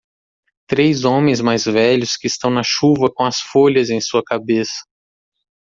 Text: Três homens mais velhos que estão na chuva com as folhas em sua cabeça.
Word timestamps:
Três 0.65 1.05
homens 1.05 1.41
mais 1.41 1.65
velhos 1.65 2.17
que 2.17 2.25
estão 2.25 2.49
na 2.49 2.63
chuva 2.63 3.07
com 3.13 3.23
as 3.23 3.39
folhas 3.39 3.91
em 3.91 4.01
sua 4.01 4.23
cabeça. 4.23 4.81